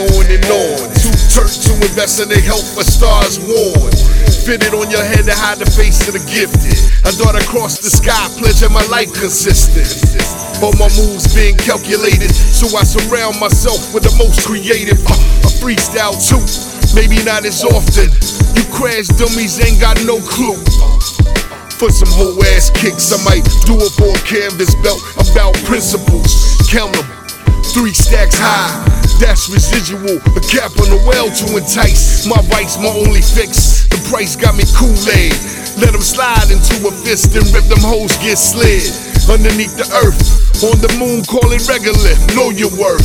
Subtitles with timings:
[0.00, 0.88] on and on.
[0.96, 3.92] Two turn to invest in their health for stars worn.
[3.92, 6.80] it on your head to hide the face of the gifted.
[7.04, 9.84] I thought across the sky, pledging my life consistent.
[10.64, 14.96] All my moves being calculated, so I surround myself with the most creative.
[15.04, 15.12] Uh,
[15.44, 16.40] a freestyle too,
[16.96, 18.08] maybe not as often.
[18.56, 20.56] You crash dummies ain't got no clue.
[21.76, 26.32] For some whole ass kicks, I might do it for a canvas belt about principles.
[26.72, 27.15] Count 'em,
[27.76, 28.72] three stacks high.
[29.20, 32.24] That's residual, a cap on the well to entice.
[32.24, 33.84] My vice, my only fix.
[33.92, 35.36] The price got me Kool-Aid.
[35.76, 38.88] Let them slide into a fist and rip them hoes get slid.
[39.28, 42.16] Underneath the earth, on the moon, call it regular.
[42.32, 43.04] Know your worth.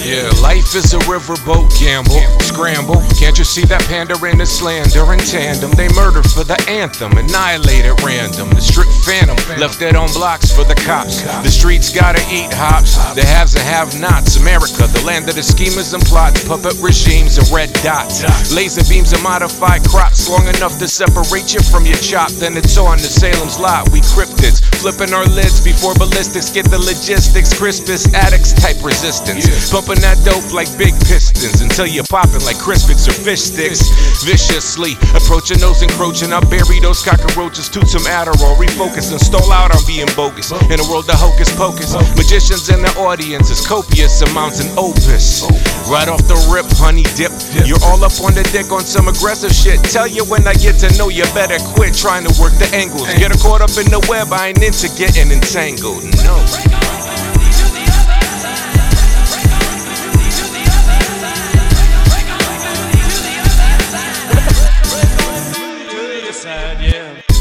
[0.00, 2.18] Yeah, life is a riverboat gamble.
[2.42, 3.00] Scramble.
[3.14, 5.70] Can't you see that pander and the slander in tandem?
[5.78, 8.50] They murder for the anthem, annihilate at random.
[8.50, 11.22] The strict phantom left dead on blocks for the cops.
[11.46, 12.98] The streets gotta eat hops.
[13.14, 14.36] The haves and have nots.
[14.36, 18.26] America, the land of the schemers and plots, puppet regimes and red dots.
[18.50, 22.34] Laser beams and modified crops long enough to separate you from your chop.
[22.42, 23.88] Then it's on to Salem's lot.
[23.94, 27.54] We cryptids, flipping our lids before ballistics get the logistics.
[27.54, 29.70] Crispest addicts type resistance.
[29.70, 33.84] Pumping that dope like big pistons until you're popping like Crispix or fish sticks.
[34.24, 36.32] Viciously approaching those encroaching.
[36.32, 40.48] I bury those cockroaches, toot some Adderall, refocus and stall out on being bogus.
[40.72, 45.44] In a world of hocus pocus, magicians in the audience is copious amounts and opus.
[45.92, 47.32] Right off the rip, honey dip.
[47.68, 49.84] You're all up on the dick on some aggressive shit.
[49.92, 53.04] Tell you when I get to know you better quit trying to work the angles.
[53.20, 56.08] Get her caught up in the web, I ain't into getting entangled.
[56.24, 56.40] No.
[66.82, 67.31] Yeah.